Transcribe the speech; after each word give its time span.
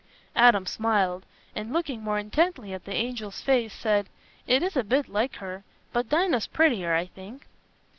Adam 0.35 0.65
smiled, 0.65 1.27
and, 1.55 1.71
looking 1.71 2.01
more 2.01 2.17
intently 2.17 2.73
at 2.73 2.85
the 2.85 2.91
angel's 2.95 3.39
face, 3.39 3.71
said, 3.71 4.09
"It 4.47 4.63
is 4.63 4.75
a 4.75 4.83
bit 4.83 5.07
like 5.07 5.35
her; 5.35 5.63
but 5.93 6.09
Dinah's 6.09 6.47
prettier, 6.47 6.95
I 6.95 7.05
think." 7.05 7.45